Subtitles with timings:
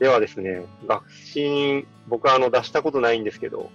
[0.00, 3.70] ではですね、学信、僕はあの出したことないんですけど、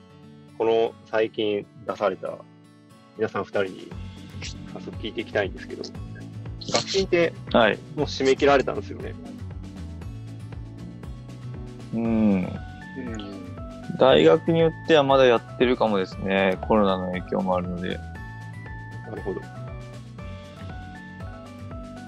[0.57, 2.39] この最近出された
[3.15, 3.91] 皆さん二人に
[4.73, 5.83] 早速聞いていきたいんですけど、
[6.73, 7.77] 学信ってはい。
[7.95, 9.13] もう締め切られたんですよね。
[11.93, 12.01] うん。
[12.01, 12.47] うん。
[13.99, 16.57] 大学によってはまだやってるかもですね。
[16.67, 17.99] コロナの影響もあるので。
[19.07, 19.41] なるほど。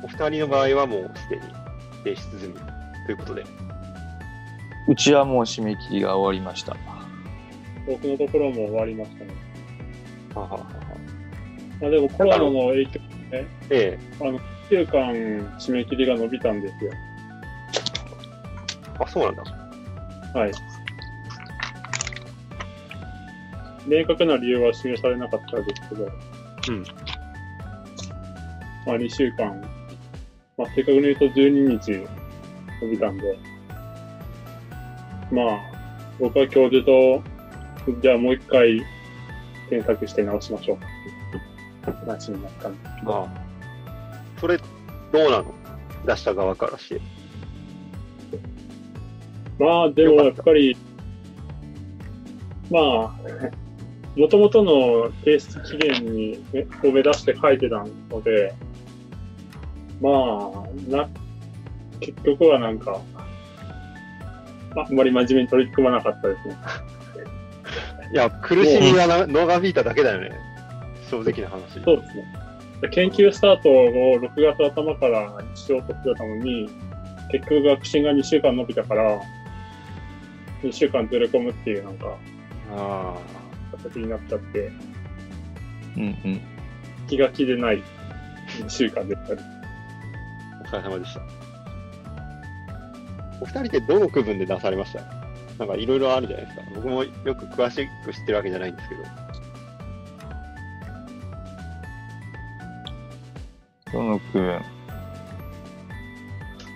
[0.03, 1.41] お二人の場合はもうすでに
[2.03, 2.53] 提出済み
[3.05, 3.66] ということで。
[4.87, 6.75] うちはもう締め切りが終わりました。
[7.85, 9.31] 僕のところも終わりましたね。
[10.33, 10.65] はははは
[11.81, 12.99] まあでもコロナの影響
[13.31, 13.99] ええ。
[14.19, 15.13] 1週間
[15.59, 16.91] 締め切りが伸びたんですよ。
[18.99, 19.43] あ、そうなんだ。
[20.33, 20.51] はい。
[23.85, 26.07] 明確な理由は示されなかったですけど、う
[26.71, 26.83] ん。
[28.85, 29.61] まあ2週間、
[30.57, 32.07] まあ正確に言うと12日
[32.81, 33.37] 伸びたんで、
[35.31, 35.59] まあ
[36.19, 37.23] 僕は教授と、
[38.01, 38.81] じゃあもう一回
[39.69, 40.77] 検索して直しましょう。
[42.05, 43.29] 話になったんですけど、ああ。
[44.39, 44.63] それ、ど
[45.13, 45.53] うなの？
[46.05, 47.01] 出した側からして。
[49.57, 50.77] まあ、でもやっぱり、
[52.69, 53.15] まあ、
[54.17, 58.53] もともとの提出期限に、ね、を目指して書いてたので、
[60.01, 61.09] まあ、な、
[62.01, 63.01] 結局はなんか、
[64.81, 66.55] あんまり真面目に取り組まなかったですね。
[68.13, 70.31] いや、苦しみがな長引いただけだよね。
[71.09, 71.83] 正直な話。
[71.83, 72.47] そうですね。
[72.91, 76.69] 研究スタートを6月頭からしようとしてたのに、
[77.31, 79.19] 結局学習が2週間伸びたから、
[80.63, 82.17] 2週間ずれ込むっていうなんか、
[82.71, 83.15] あ
[83.83, 84.71] 形になっちゃって、
[85.97, 86.41] うんうん。
[87.07, 87.81] 気が気でない
[88.59, 89.41] 2週間でしたね。
[89.41, 91.36] あ、お疲れ様でした。
[93.41, 95.01] お二人ってどの区分で出されました？
[95.59, 96.63] なんかいろいろあるじゃないですか。
[96.75, 99.03] 僕もよく詳しく知ってるわけじゃないんですけど。
[103.93, 104.61] どの区分？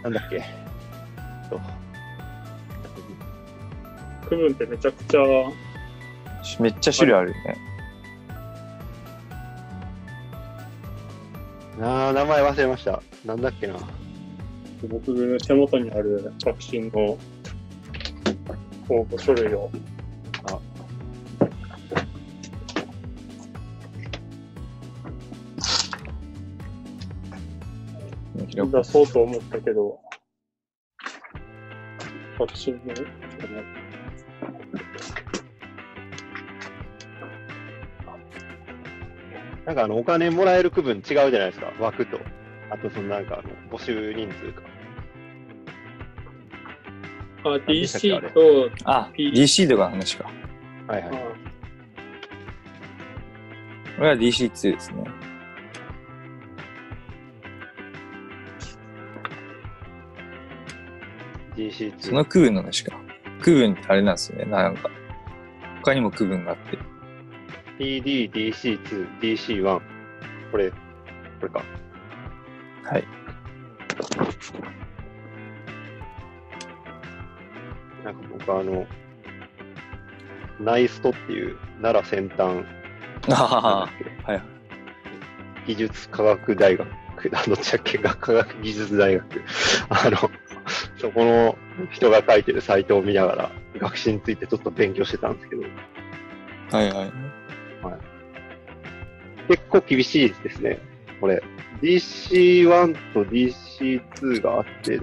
[0.04, 0.44] なんだっけ？
[1.50, 1.60] と
[4.30, 5.22] 区分ってめちゃくちゃ、
[6.60, 7.58] めっちゃ種類あるよね。
[11.82, 13.02] あー、名前忘れました。
[13.26, 13.76] なんだっけな。
[14.88, 17.18] 僕の手元にある学習の
[18.90, 19.70] 応募書類を。
[20.46, 20.60] あ
[28.54, 30.00] 出そうと思ったけど、
[32.40, 32.80] 学習の、
[39.66, 41.72] なんかあの、お金もらえる区分違うじゃないですか。
[41.80, 42.20] 枠と。
[42.70, 44.71] あと、そのなんかあの、募集人数か。
[47.44, 50.30] あ、DC と、あ、P DC とかの話か。
[50.88, 51.16] はいはい。
[51.16, 51.20] あ
[53.98, 55.04] これは DC2 ですね。
[61.56, 61.94] DC2。
[62.00, 62.98] その区分の話か。
[63.42, 64.46] 区分ってあれなんですよね。
[64.46, 64.90] なんか、
[65.84, 66.78] 他にも区分があって。
[67.80, 69.82] PD、DC2、DC1。
[70.52, 70.78] これ、こ
[71.44, 71.64] れか。
[72.84, 73.04] はい。
[78.04, 78.86] なんか僕あの、
[80.60, 82.64] ナイストっていう奈良先端
[83.28, 83.90] は
[84.36, 84.42] い。
[85.68, 86.88] 技術科学大学、
[87.34, 87.98] あの、ちゃっけ？
[88.00, 89.26] が科学技術大学。
[89.90, 90.18] あの、
[90.98, 91.58] そこの
[91.92, 95.62] 人が書いてるサイトを見ながら、学習についてちょっと勉強してたんですけど、
[96.72, 97.12] はいはい。
[99.48, 100.80] 結構厳しいですね。
[101.20, 101.44] これ、
[101.82, 105.00] DC1 と DC2 があって、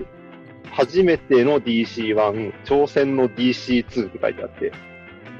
[0.78, 4.72] 初めての DC1、挑戦の DC2 って書いてあって、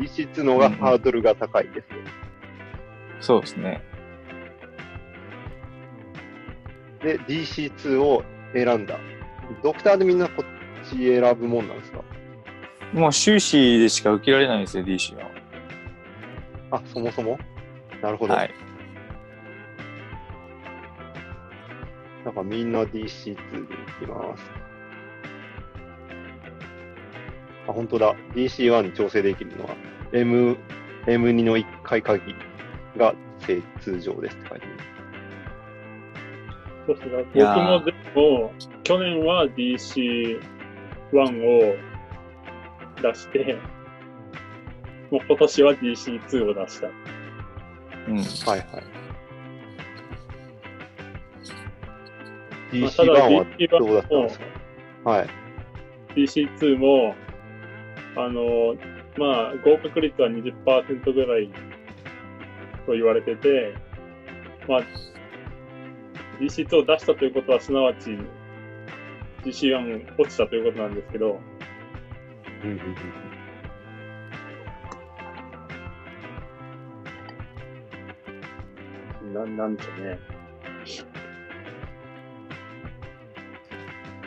[0.01, 1.85] DC2 の方がハードルが高いですね。
[3.21, 3.81] そうですね。
[7.05, 8.99] で、DC2 を選んだ。
[9.63, 12.03] ドクターでみんなこっち選ぶもんなんですか？
[12.93, 15.31] もう修士でしか受けられないんですよ、DC は。
[16.73, 17.39] あ、そもそも？
[18.03, 18.35] なるほど。
[18.35, 18.53] はい。
[22.25, 24.68] なんかみんな DC2 で行きます。
[27.69, 28.15] あ、本当だ。
[28.35, 29.77] DC1 に調整できるのは、
[30.13, 30.57] M、
[31.07, 32.35] M2 の1回限り
[32.99, 34.77] が正通常ですって書いてある。
[36.87, 40.41] そうです僕もでも、去年は DC1
[41.13, 41.77] を
[43.03, 43.59] 出して、
[45.11, 46.89] もう今年は DC2 を出した。
[46.89, 46.91] う
[48.13, 48.17] ん。
[48.17, 48.61] はいはい。
[52.81, 54.45] まあ DC1 はどうだったんもですか？
[55.11, 55.27] はい。
[56.17, 57.15] DC2 も、
[58.19, 58.75] あの、
[59.17, 61.49] まあ、合格率は20%ぐらい
[62.85, 63.75] と言われてて、
[64.69, 64.83] まあ、
[66.41, 68.19] DC2 を出したということは、すなわち
[69.45, 71.39] DC1 落ちたということなんですけど、
[72.65, 72.85] うんうんうん
[79.35, 80.38] なんなんでしょうね。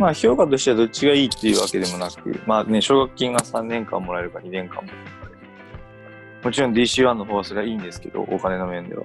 [0.01, 4.95] まあ評価としてはどっちがいいっていうわけでもなく、まあね、奨学金が3年間もらえるか2年間もらえる
[6.41, 6.45] か。
[6.45, 9.03] もちろん DC1 の方はそれはいいんですけど、お金の面では。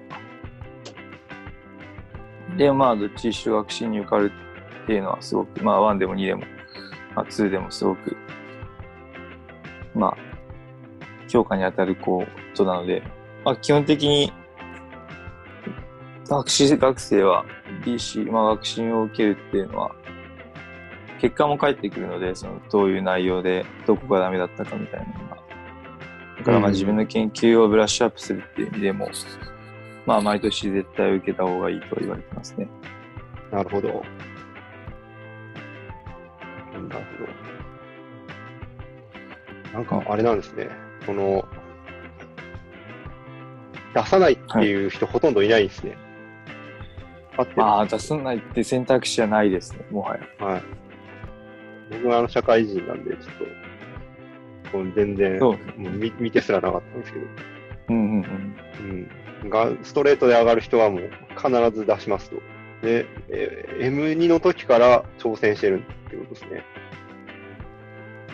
[2.56, 4.32] で、まあどっち奨学金に受かる
[4.84, 6.44] っていうのはすごく、まあ1でも2でも、
[7.14, 8.16] まあ2でもすごく、
[9.94, 10.16] まあ、
[11.28, 13.02] 評価に当たることなので、
[13.44, 14.32] まあ基本的に
[16.26, 17.44] 学士学生は
[17.84, 19.94] DC、まあ学信を受けるっていうのは、
[21.20, 25.36] 結果も返ってくるので、そのどういう内容でどこがダメだったかみたいなのが。
[26.38, 29.08] だからまあうん自分の研究をブラッシュアップするっていう意味でも、
[30.04, 32.68] まあ毎年絶対受けた方がいいと言われてますね。
[33.50, 33.88] なるほど。
[33.88, 34.02] なる
[36.72, 36.88] ほ
[39.72, 39.72] ど。
[39.72, 40.68] なんか、あれなんですね。
[41.06, 41.46] この、
[43.94, 45.96] 出さないっていう人ほとんどいないんですね。
[47.38, 50.44] あってるまあ出さないって選択肢はないですね、もはや。
[50.44, 50.62] はい。
[51.90, 53.24] 僕はあの社会人なんで、ちょっ
[54.72, 55.82] と、全然、そもう。
[55.84, 57.26] う見見てすらなかったんですけど、
[57.90, 59.10] うんうんうん。
[59.42, 59.50] うん。
[59.50, 62.36] が、ストレートで上がる人はもう必ず出しますと。
[62.82, 66.64] で、え M2 の時から挑戦してるってことですね。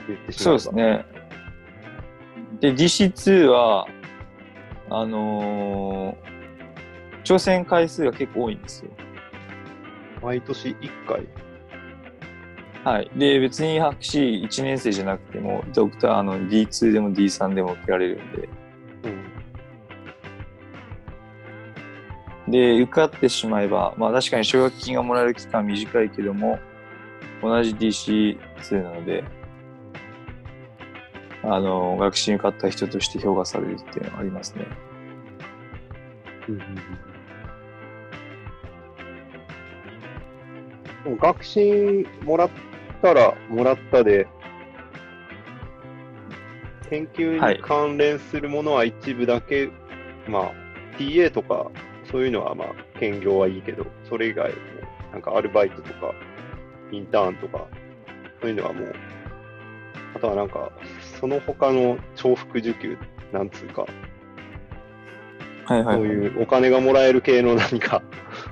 [0.09, 0.75] 言ってしまそうです。
[0.75, 1.07] ね。
[2.61, 3.87] で、DC2 は、
[4.91, 6.33] あのー
[7.25, 8.91] 挑戦回数が結構多いんですよ。
[10.23, 11.27] 毎年1回。
[12.85, 13.11] はい。
[13.15, 18.49] で、別に博士1年生じゃなくても、ドクターの D2 でも D3 でも受けられるんで、
[22.47, 22.51] うん。
[22.51, 26.59] で、受かってしまえば、まあ確かに奨学金がもらえる期間短いけども、
[27.41, 29.23] 同じ DC2 なので、
[31.45, 34.67] あの、学習に受かった人として評価されるっていうのはありますね。
[36.49, 37.13] うんうんうん
[41.21, 42.51] 学信もらっ
[43.03, 44.27] たらもらったで、
[46.89, 49.71] 研究はいに関連するものは一部だけ、
[50.29, 50.53] まあ、
[50.99, 51.71] TA とか、
[52.11, 52.69] そういうのはまあ、
[52.99, 54.57] 兼業はいいけど、それ以外の、
[55.13, 56.15] なんかアルバイトとか、
[56.91, 57.67] インターンとか、
[58.41, 58.95] そういうのはもう、
[60.15, 60.71] あとはなんか、
[61.21, 62.97] その他の重複受給、
[63.33, 63.87] なんつうか、
[65.65, 65.97] はいはい、はい。
[65.97, 68.03] そういうお金がもらえる系の何か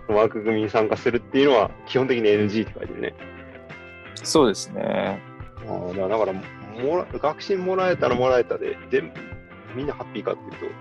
[0.09, 3.15] 枠組みに参加するっていうのは基本的に NG って書いてるね。
[4.23, 5.21] そうですね。
[5.69, 9.21] ああ、だからもら、学信もらえたらもらえたで、全部、
[9.75, 10.73] みんなハッピーかっていう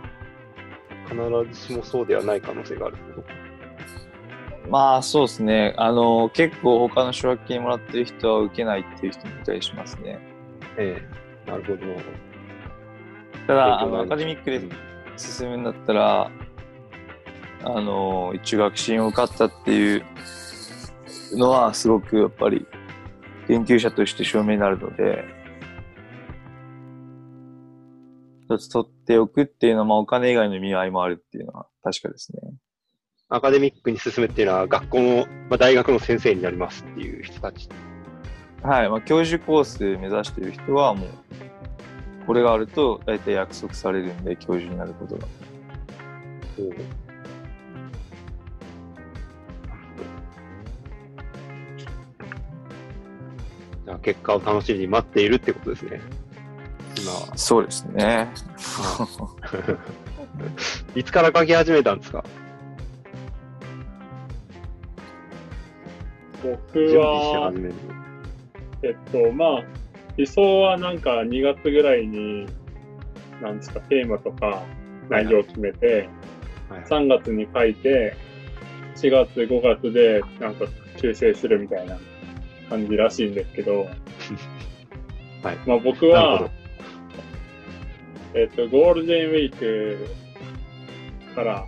[1.10, 4.70] と、必ずしもそうではない可能性があるってこと？
[4.70, 5.74] まあそうですね。
[5.78, 10.20] あの、結構他の奨学金もらってる人は受けないっていう人もいたりしますね。
[10.78, 11.02] え
[11.48, 11.80] えなるほど。
[13.48, 14.62] ただ、あの、アカデミックで
[15.18, 16.30] 進むんだったら、
[17.64, 20.04] あの、一応学信を受かったっていう
[21.34, 22.68] のは、すごくやっぱり、
[23.50, 25.26] 研究者として証明になるので、
[28.44, 32.42] 一つ取っておくっていうのは、まあ、お金以外の意味合いもあるっていうのは確かですね。
[33.28, 37.70] アカデミックに進むっていうのは、学校の、まあ、大学の先生になりますっていう人たち。
[38.62, 38.90] はい。
[38.90, 41.10] まあ、教授コース目指している人は、もう、
[42.28, 45.28] これがあると、大体約束されるんで、教授になることが。
[46.58, 47.09] じゃ
[54.00, 56.02] あ結果を楽しみに待っているってことですね。
[56.98, 57.38] 今は。
[57.38, 58.28] そうですね。
[60.96, 62.24] いつから書き始めたんですか？
[66.42, 66.98] 僕準備して
[67.38, 67.74] は始、める
[68.84, 69.64] えっと、まあ、
[70.18, 72.48] 理想はなんか2月ぐらいに、
[73.42, 74.64] なんですか、テーマとか
[75.10, 76.08] 内容を決めて、
[76.70, 76.76] の。
[76.78, 78.16] はい3月に書いて、
[78.96, 80.66] 4月、5月でなんか
[80.98, 81.98] 修正するみたいな
[82.70, 83.88] 感じらしいんですけど、
[85.44, 86.50] はいまあ僕は、
[88.34, 90.08] えっと、ゴールデンウィーク
[91.36, 91.68] から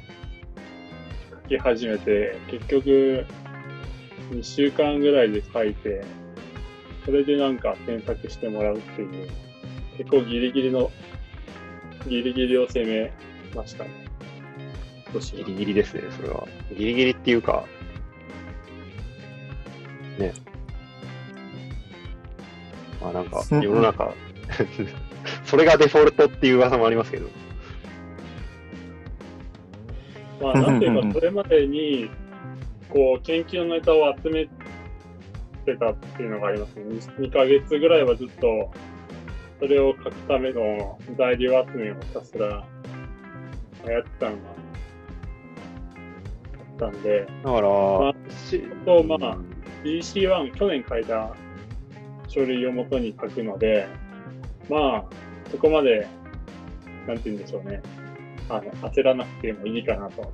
[1.43, 3.25] 書き始めて、結局
[4.31, 6.03] 2週間ぐらいで書いて、
[7.05, 9.29] それでなんか添削してもらうっていう、
[9.98, 10.91] 結構ギリギリの、
[12.08, 13.12] ギリギリを攻め
[13.55, 13.89] ましたね。
[15.20, 16.48] ギリギリですね、それは。
[16.77, 17.65] ギリギリっていうか、
[20.17, 20.34] ね。
[23.01, 24.13] まあなんか、世の中、
[25.46, 27.27] それがデフォルトっていう噂もありますけど。
[30.41, 32.10] まあ、なんていうか、それまでに、
[32.89, 34.48] こう、研究のネタを集め
[35.65, 36.84] てたっていうのがありますね。
[37.20, 38.72] 2ヶ月ぐらいはずっと、
[39.60, 42.65] それを書くための材料集めをひたすら
[43.86, 44.41] やってたのが
[46.81, 48.13] あったんで、だから、まあ
[48.50, 49.38] しとまあ
[49.84, 51.36] DC1、去年書いた
[52.33, 53.85] 書類をもとに書くので、
[54.69, 55.03] まあ、
[55.51, 56.07] そこまで、
[57.05, 57.81] なんて言うんでしょうね。
[58.47, 60.31] あの、焦らなくてもいいかなと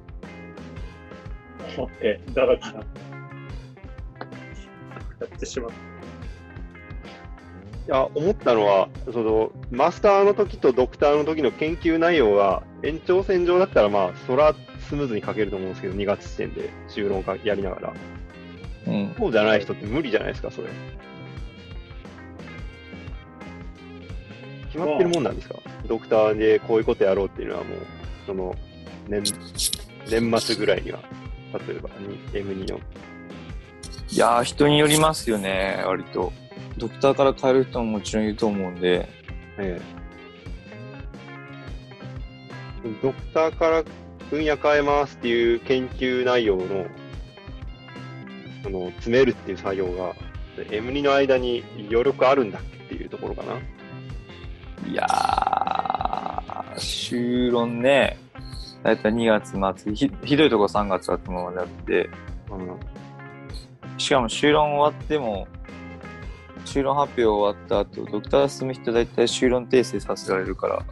[1.75, 2.83] 思って、だらだらや
[5.25, 5.75] ってしまった。
[5.75, 5.79] い
[7.89, 14.53] や、思ったのは、その、マスターの時とドクターの時の研究内容が、延長線上だったら、まあ、そら
[14.87, 17.91] スムーズに書けると思うんですけど、2月時点で修論かやりながら。
[18.87, 19.15] うん。
[19.17, 20.67] そうじゃない人って無理じゃないですか、それ。
[24.77, 25.55] 決まってるもんなんですか、
[25.87, 27.79] ドクターでこういうことやろうっていうのはもう、
[28.27, 28.55] その、
[29.07, 29.33] 年、
[30.07, 30.99] 年末ぐらいには、
[31.67, 32.79] 例えばに M2 の。
[34.09, 36.31] いやー、人によりますよね、割と。
[36.77, 39.09] ドクターから変える人ももちろんいると思うんで、
[39.57, 39.97] ええ。
[43.01, 43.83] ドクターから
[44.29, 46.85] 分野変えますっていう研究内容の、
[48.63, 50.13] その、詰めるっていう作業が、
[50.57, 53.59] M2 の間に余力あるんだっけっていうところかな。
[54.85, 58.17] いやー、修論ね、
[58.83, 62.09] だいたい2月末ひ、ひどいとこ3月頭まであって、
[62.51, 62.79] うん。
[63.97, 65.47] しかも修論終わっても、
[66.65, 70.85] 修論発表終わった後、ドクター進む人だいたい修論訂正させられるから、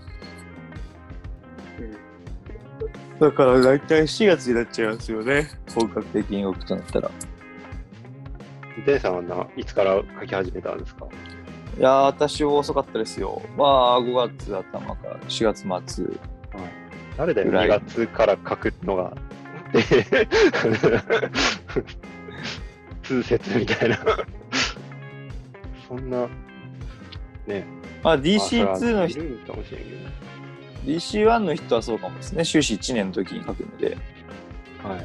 [3.19, 5.47] だからだいたい4月になっちゃいますよね。
[5.73, 7.11] 本格的に動くとなったら。
[8.85, 11.07] デンさんはないつから書き始めたんですか？
[11.77, 13.41] いやー、私は遅かったですよ。
[13.57, 16.05] まあ、5月頭から4月末。
[17.17, 19.13] 誰だよ、ぐらい2月から書くのが。
[19.73, 19.83] で、
[23.03, 23.97] 通説みたいな。
[25.87, 26.27] そんな、
[27.45, 27.65] ね。
[28.03, 29.87] まあ、まあ DC2 の人、いるんかもしれんけ
[30.85, 32.45] DC1 の人はそうかもですね。
[32.45, 33.97] 修士1年の時に書くので。
[34.83, 34.89] ど。
[34.89, 34.99] はい。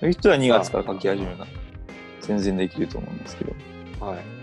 [0.00, 1.46] そういう人は2月から書き始めるな。
[2.20, 3.52] 全然できると思うんですけど。
[4.00, 4.33] はい。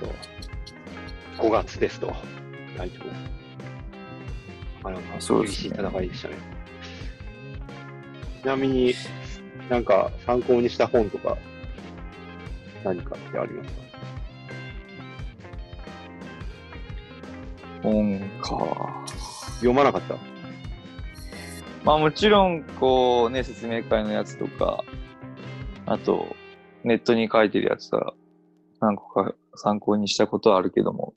[0.00, 0.12] ど。
[1.38, 2.14] 5月ですと。
[2.76, 4.90] 大丈夫。
[4.90, 6.34] なかな厳しい戦いでしたね。
[8.42, 8.94] ちなみに、
[9.68, 11.36] なんか参考にした本とか、
[12.82, 13.80] 何かってありますか？
[17.82, 19.04] 本か。
[19.56, 20.16] 読まなかった？
[21.84, 24.84] まあもちろん、こうね、説明会のやつとか、
[25.86, 26.34] あと、
[26.84, 28.14] ネットに書いてるやつは
[28.80, 31.14] 何個か参考にしたことはあるけども、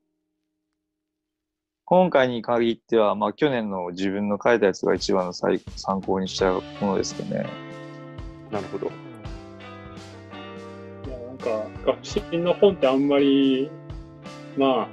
[1.86, 7.46] 今回に限っては、まあ去年の自分の書いたやつが一番の最参考にしたものですかね。
[8.50, 8.86] なるほど。
[8.86, 8.90] い
[11.10, 13.70] やなんか、学習の本ってあんまり、
[14.56, 14.88] ま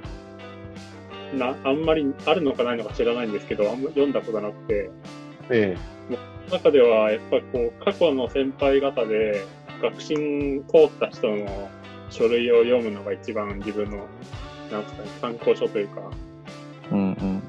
[1.32, 4.90] あ、な、あんまりあるのかないのか知らないんですけど、あんま読んだことなくて、
[5.50, 5.76] え
[6.50, 9.44] 中ではやっぱりこう、過去の先輩方で、
[9.80, 11.68] 学信通った人の
[12.12, 14.06] 書類を読むのが一番自分の、
[14.70, 16.02] なんですかね、参考書というか、
[16.90, 17.42] うんうん。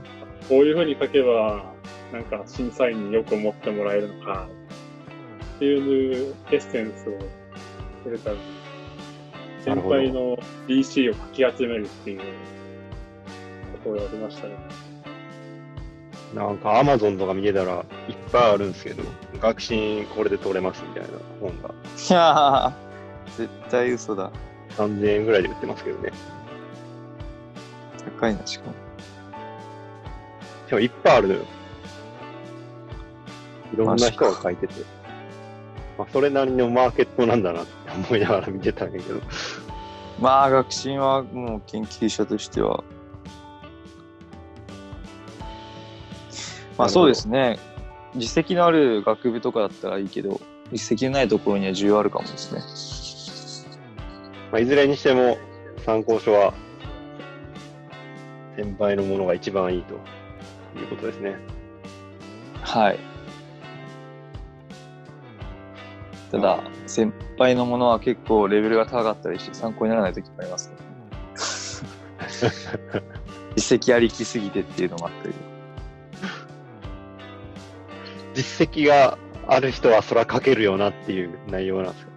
[0.47, 1.73] こういうふうに書けば、
[2.11, 4.47] なんか審査員によく思ってもらえるのか、
[5.55, 7.17] っていうエッセンスを
[8.03, 8.35] くれたら、
[9.63, 11.19] 先輩の DC を書
[11.51, 12.25] き集めるっていうこ
[13.83, 14.55] とをやりましたね。
[16.33, 19.03] えなんかアマゾンとか見てたらいっぱいあるんですけど、
[19.39, 24.31] 学信これで取れますみたいな本がいやー、 絶対嘘だ。
[24.77, 26.11] 3000円ぐらいで売ってますけどね。
[28.19, 28.73] 高いな、しかも。
[30.69, 31.41] でもいっぱいあるのよ。
[33.73, 34.73] いろんな人が書いてて。
[35.97, 39.21] まあ、それなりのマーケットなんだなって思いながら見てたんやけど。
[40.19, 42.83] まあ、学信はもう研究者としては。
[46.77, 47.59] まあそうですね。
[48.15, 50.39] 実績のある学部とかだったらいいけど、
[50.71, 52.61] 実績のないところには需要あるかもですね。
[54.53, 55.39] まあ、いずれにしても
[55.83, 56.53] 参考書は
[58.55, 59.95] 先輩のものが一番いいと
[60.79, 61.37] いうことですね。
[62.61, 62.99] はい。
[66.29, 70.77] ただ、先輩のものは結構レベルが高かったりして参考にならない時もありますね。
[73.57, 75.33] 実績ありきすぎてっていうのもあったり。
[78.35, 79.17] 実績が
[79.47, 82.12] ある人はそら書けるよなっていう内容なんですよ。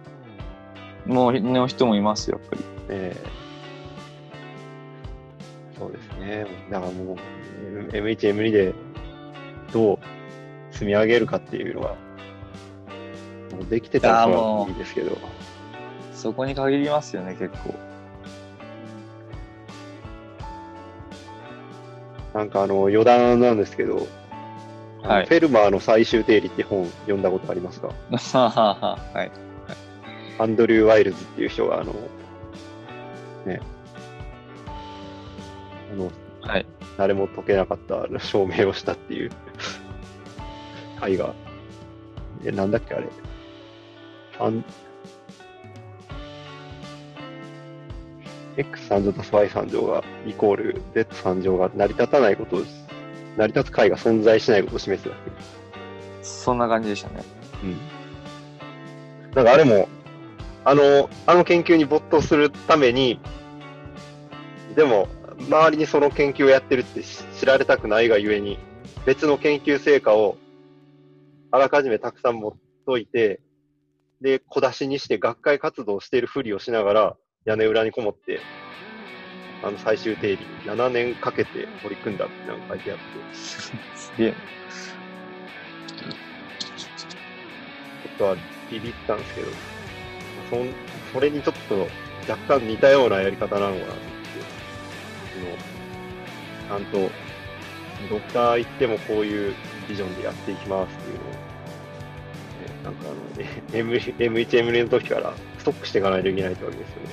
[1.07, 2.63] もうの人もいますよ、やっぱり。
[2.89, 3.37] ええ
[5.79, 6.45] そうですね。
[6.71, 7.17] だからもう、
[7.91, 8.73] M1、M2 で
[9.71, 9.99] どう
[10.71, 11.95] 積み上げるかっていうのが、も
[13.61, 15.17] うできてたらいいですけど。
[16.13, 17.75] そこに限りますよね、結構。
[22.33, 24.07] なんかあの、余談なんですけど、
[25.03, 27.89] はいフェルマーの最終定理って本読んだことありますか？
[28.11, 29.31] はい。
[30.39, 31.93] アンドリュー・ワイルズっていう人が、あの、
[33.45, 33.59] ね、
[35.91, 36.65] あの、はい。
[36.97, 39.31] 誰も解けなかった証明をしたっていう
[40.99, 41.33] 回が、
[42.43, 43.07] え、なんだっけあれ。
[44.39, 44.63] あん
[48.57, 52.63] X3 乗と Y3 乗がイコール Z3 乗が成り立たないことを、
[53.37, 55.31] 成り立つ解が存在しないことを示すだけ。
[56.23, 57.23] そんな感じでしたね。
[57.63, 57.77] うん。
[59.35, 59.87] なんかあれも、
[60.67, 63.21] あの、あの研究に没頭するために、
[64.75, 65.07] でも、
[65.39, 68.59] 周りにその研究をやってるって知知られたくないがゆえに、
[69.05, 70.35] 別の研究成果を
[71.51, 72.53] あらかじめたくさん持っ
[72.85, 73.39] といて、
[74.19, 78.41] で、小出しにして学会活動をしているふりをしながら、屋根裏にこもって、
[79.63, 83.71] あの最終定理、7年かけて取り組んだってなんか書いてあって、す
[84.17, 84.33] げえ。
[84.33, 84.35] ちょ
[88.15, 88.35] っとは
[88.69, 89.76] ビビったんですけど、
[90.49, 90.69] そん
[91.13, 91.87] それにちょっと
[92.29, 93.97] 若干似たようなやり方なのかなって、
[96.67, 97.09] そのちゃんと、
[98.09, 99.55] ドクター行ってもこういう
[99.87, 107.09] ビジョンでやっていきますっていうのを、ね、なんかあの、ね、M- M1、M2 の時からストックしていかないといけないってわけですよね。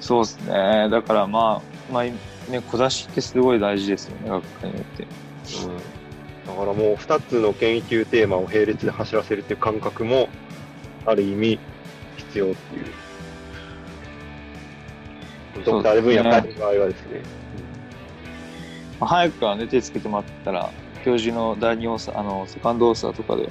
[0.00, 0.88] そうですね。
[0.90, 5.02] だからまあ、まあ、ね、小出しってすごい大事ですよね、学会によって。
[5.02, 5.76] うん、
[6.46, 10.28] だからもう2つの研究テーマを並列で走らせるっていう感覚も、
[11.08, 11.58] ある意味
[12.16, 12.84] 必要っていう。
[15.64, 17.22] ドクターで分野変える場合はですね。
[19.00, 20.70] まあ、早くからね、手つけてもらったら、
[21.04, 23.48] 教授の第二オーサー、あの、セカンドオーサーとかで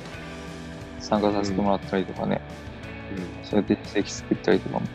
[0.99, 2.41] 参加させてもらったりとかね、
[3.11, 4.81] うんそうやって実績作ったりとかも。
[4.81, 4.91] なる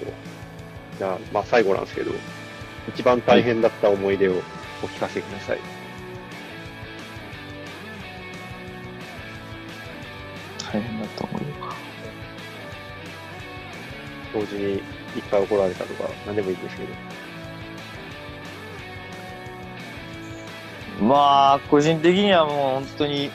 [0.00, 0.12] ほど。
[0.98, 2.10] じゃあ、まあ最後なんですけど、
[2.88, 4.32] 一番大変だった思い出を
[4.82, 5.77] お聞かせください。
[11.16, 11.48] と思うよ。
[14.32, 14.82] 同時にいっ
[15.30, 16.88] ぱい怒られたとか、何でもいいんですけど。
[21.00, 23.30] まあ、個人的にはもう本当に、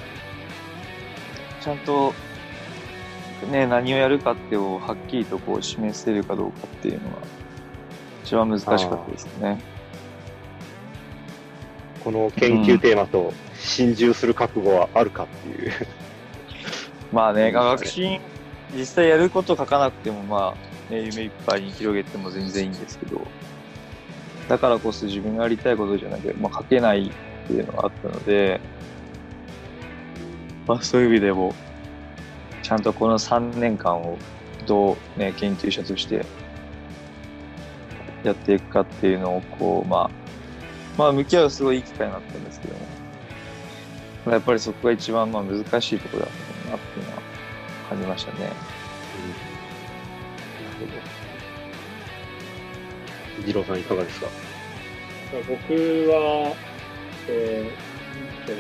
[1.62, 2.14] ちゃんと、
[3.50, 7.18] ね、何をやるかってをはっきりとこう示せるかどうかっていうのが、
[8.24, 9.60] 一番難しかったですね。
[12.04, 15.72] この研究テーマと心中する覚悟はあるかっていう。
[17.14, 18.20] まあね、学習、
[18.76, 20.56] 実際やること書かなくても、ま
[20.90, 23.22] あ、ね、夢いっぱいに広げても全然いいんですけど、
[24.50, 28.60] だからこそ自分がやりたいことじゃなくて、まあ、書けないっていうのがあったので、
[30.68, 31.54] まあ、そういう意味でも、
[32.64, 34.18] ちゃんとこの3年間を
[34.66, 36.26] どう、ね、研究者として
[38.24, 40.10] やっていくかっていうのを、こう、まあ、
[40.98, 42.80] まあ、向き合うすごいいい機会になったんですけども、
[44.26, 47.22] まあやっぱりそこが一番まあ難しいところだったなっていうのは
[47.90, 48.40] 感じましたね。
[48.40, 48.54] なる
[50.80, 50.92] ほど。
[53.48, 54.28] 二郎さんいかがですか？
[55.34, 55.74] 僕
[56.12, 56.56] は、
[57.28, 58.56] えーとう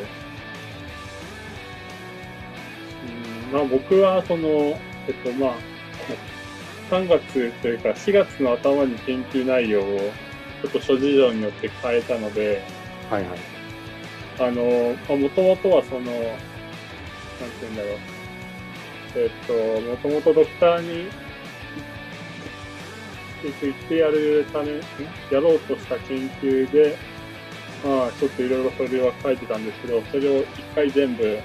[3.52, 4.48] んまあ僕はその、
[5.08, 5.54] えっとまあ、
[6.90, 10.00] 3月というか4月の頭に研究内容を
[10.64, 12.64] ちょっと諸事情によって変えたので、
[13.12, 13.40] はいはい。
[14.40, 16.12] あの、まあ、もともとはその、
[17.40, 17.92] なんて言うんだろう。
[19.16, 21.08] えっと、もともとドクターに、
[23.46, 24.82] えっと、行ってやるため、ん？
[25.32, 26.98] やろうとした研究で、
[27.84, 31.38] まあ、ちょっといろいろそれは書いてたんですけど、それを一回全部、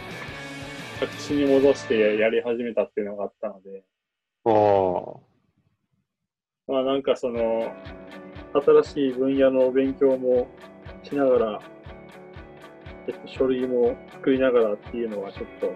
[1.00, 3.82] 白紙に戻してやり始めたっていうのがあったので、
[4.44, 4.52] ああ。
[6.72, 7.74] まあなんかその、
[8.52, 10.48] 新しい分野の勉強も
[11.02, 11.77] しながら、えっと、
[13.26, 15.72] 書類も作りながらっていうのはちょっと、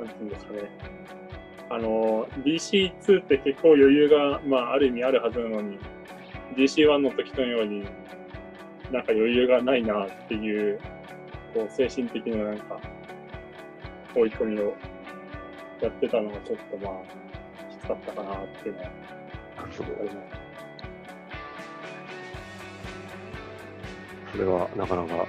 [0.00, 0.60] なんていうんですかね。
[1.70, 5.78] あの、DC2 って結構余裕が、まあある意味あるはずなのに、
[6.56, 7.84] DC1 の時のように、
[8.92, 10.78] なんか余裕がないなっていう、
[11.54, 12.80] こう精神的ななんか、
[14.14, 14.74] 追い込みを
[15.80, 19.82] やってたのがちょっとまあ、きつかったかなっていうのはあります。
[24.32, 25.26] それはなかなか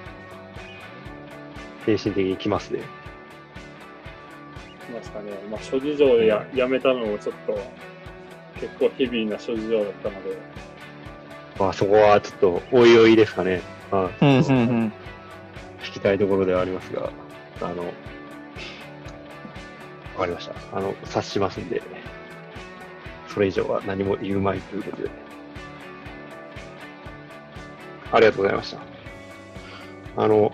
[1.86, 2.80] 精神的にきますね。
[4.92, 5.32] ましたね。
[5.50, 7.58] まあ、諸事情でややめたのもちょっと、
[8.60, 10.36] 結構ヘビーな諸事情だったので、
[11.58, 13.62] まあそこはちょっと、おいおいですかね。
[13.90, 14.52] まあ、うんうんう
[14.86, 14.92] ん。
[15.82, 17.10] 聞きたいところではありますが、
[17.60, 17.92] あの、わ
[20.20, 20.54] かりました。
[20.76, 21.82] あの、察しますんで、
[23.28, 25.10] それ以上は何も言うまいということで。
[28.12, 28.80] ありがとうございました。
[30.16, 30.52] あの、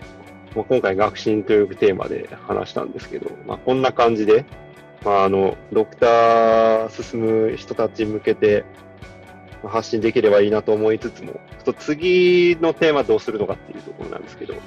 [0.54, 4.44] まあ、今回学習というテーマで話したんですけど、まあ、こんな感じで、
[5.04, 8.64] まあ、あの、ドクター進む人たちに向けて
[9.62, 14.60] まあ発信できればいいなと思いつつも、ちょっと次のテーマどうするのかっていうところなんですけど、ま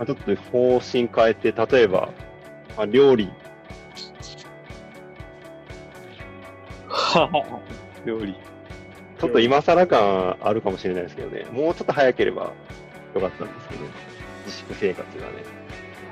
[0.00, 2.10] あ、ちょっと方針変えて、例えば、
[2.76, 3.30] まあ、料理、
[8.04, 8.34] 料理。
[9.20, 12.52] ちょっと今更感あるかもしれないですけどね、もうちょっと早ければ
[13.14, 13.68] よかったんです
[14.50, 15.32] 自粛生活がね、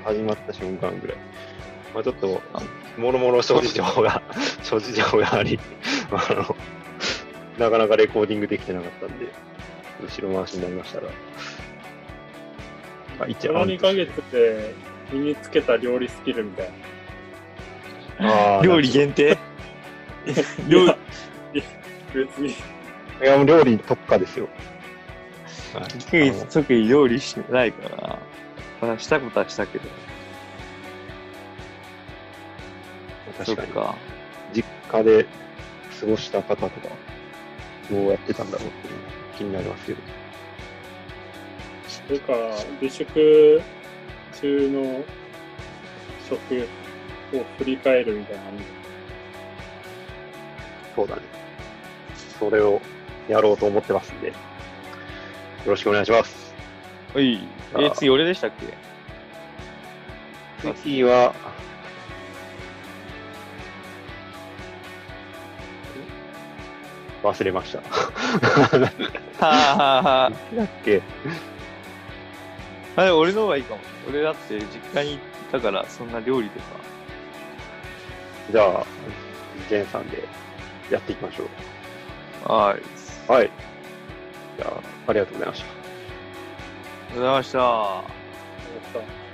[0.05, 1.17] 始まった瞬間ぐらい。
[1.93, 2.41] まあちょっと、
[2.97, 4.21] もろもろ諸事情が、
[4.63, 5.59] 諸事情があり、
[6.11, 6.55] あの、
[7.57, 9.27] なかなかレコーディングできてなかったんで、
[10.01, 11.07] 後ろ回しになりましたが、
[13.19, 14.73] まあ一この2ヶ月で
[15.11, 16.69] 身につけた料理スキルみたい
[18.19, 18.57] な。
[18.57, 19.37] あー 料理限定？
[20.67, 20.85] 料
[21.53, 21.63] 理
[22.13, 22.53] 別に、い
[23.21, 24.47] や、もう料理特化ですよ。
[25.73, 28.19] はい特に特に料理してないからな。
[28.81, 29.85] まあ、したことはしたけど。
[33.37, 33.95] 確かに、か。
[34.53, 35.25] 実家で
[35.99, 36.71] 過ごした方とか、
[37.91, 39.99] どうやってたんだろうっていうのが気になりますけど。
[42.07, 42.33] というか、
[42.81, 43.61] 自粛
[44.41, 45.03] 中の
[46.27, 46.67] 食
[47.37, 48.51] を振り返るみたいなの
[50.95, 51.21] そうだね。
[52.39, 52.81] それを
[53.27, 54.33] やろうと思ってますんで、よ
[55.65, 56.53] ろしくお願いします。
[57.15, 57.39] おい。
[57.77, 58.51] え、次俺でしたっ
[60.63, 60.73] け？
[60.81, 61.33] 次は、
[67.23, 67.79] 忘れました。
[67.83, 68.81] は
[69.41, 71.01] あはあはだっけ？
[72.95, 73.01] あ。
[73.01, 73.81] あれ、俺の方がいいかも。
[74.09, 74.65] 俺だって実
[75.01, 75.19] 家に行っ
[75.51, 76.65] たから、そんな料理とか。
[78.51, 78.85] じゃあ、
[79.69, 80.23] ジェンさんで
[80.89, 81.43] やっていきましょ
[82.47, 82.51] う。
[82.51, 83.31] はい。
[83.31, 83.49] はい。
[84.59, 85.65] じゃあ、ありがとうございました。
[85.65, 85.69] あ
[87.13, 89.28] りがとうございました